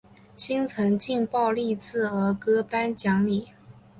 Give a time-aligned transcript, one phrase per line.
[0.35, 3.49] 新城劲爆励志儿歌颁奖礼。